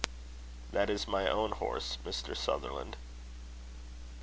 [0.71, 2.35] "That is my own horse, Mr.
[2.35, 2.97] Sutherland."